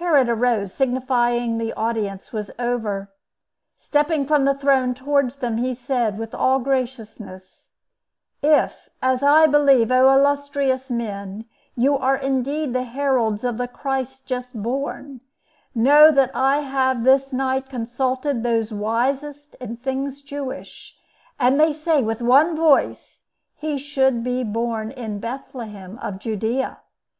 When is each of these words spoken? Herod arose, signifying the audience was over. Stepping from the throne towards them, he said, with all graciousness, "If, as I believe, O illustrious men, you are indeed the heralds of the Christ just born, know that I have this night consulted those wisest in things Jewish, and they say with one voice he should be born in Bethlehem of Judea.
Herod 0.00 0.28
arose, 0.28 0.74
signifying 0.74 1.58
the 1.58 1.72
audience 1.74 2.32
was 2.32 2.50
over. 2.58 3.12
Stepping 3.76 4.26
from 4.26 4.44
the 4.44 4.52
throne 4.56 4.94
towards 4.94 5.36
them, 5.36 5.58
he 5.58 5.74
said, 5.74 6.18
with 6.18 6.34
all 6.34 6.58
graciousness, 6.58 7.68
"If, 8.42 8.88
as 9.00 9.22
I 9.22 9.46
believe, 9.46 9.92
O 9.92 10.10
illustrious 10.12 10.90
men, 10.90 11.44
you 11.76 11.96
are 11.96 12.16
indeed 12.16 12.72
the 12.72 12.82
heralds 12.82 13.44
of 13.44 13.58
the 13.58 13.68
Christ 13.68 14.26
just 14.26 14.60
born, 14.60 15.20
know 15.72 16.10
that 16.10 16.32
I 16.34 16.62
have 16.62 17.04
this 17.04 17.32
night 17.32 17.68
consulted 17.68 18.42
those 18.42 18.72
wisest 18.72 19.54
in 19.60 19.76
things 19.76 20.20
Jewish, 20.20 20.96
and 21.38 21.60
they 21.60 21.72
say 21.72 22.02
with 22.02 22.20
one 22.20 22.56
voice 22.56 23.22
he 23.54 23.78
should 23.78 24.24
be 24.24 24.42
born 24.42 24.90
in 24.90 25.20
Bethlehem 25.20 25.96
of 26.02 26.18
Judea. 26.18 26.78